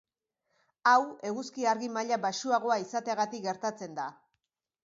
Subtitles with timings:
[0.91, 0.95] Hau
[1.31, 4.09] eguzki argi maila baxuagoa izateagatik gertatzen da.